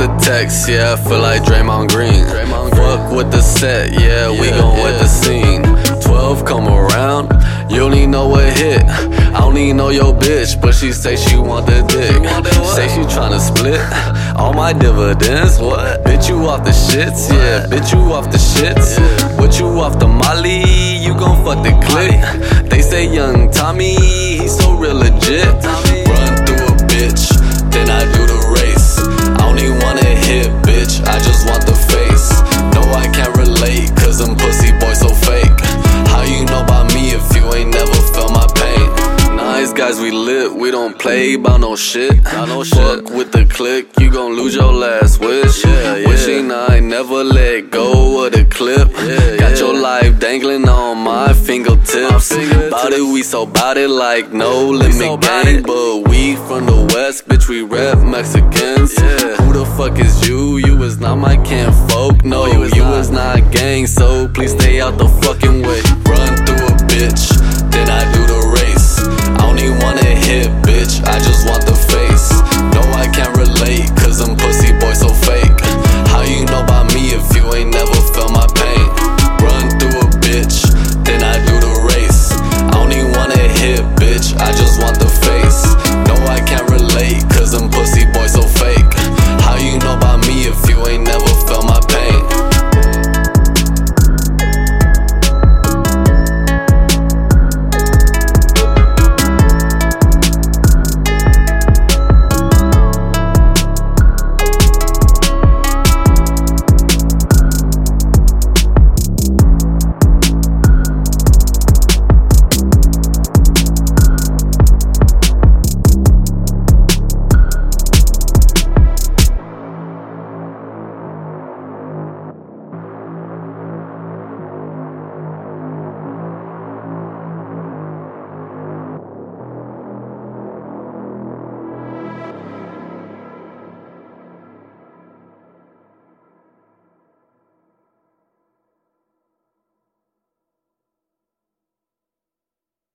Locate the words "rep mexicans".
57.62-58.94